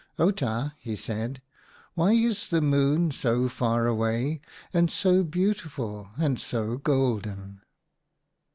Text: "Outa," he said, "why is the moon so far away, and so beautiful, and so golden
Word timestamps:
"Outa," 0.19 0.73
he 0.79 0.95
said, 0.95 1.43
"why 1.93 2.13
is 2.13 2.47
the 2.49 2.59
moon 2.59 3.11
so 3.11 3.47
far 3.47 3.85
away, 3.85 4.41
and 4.73 4.89
so 4.89 5.21
beautiful, 5.21 6.09
and 6.17 6.39
so 6.39 6.77
golden 6.77 7.61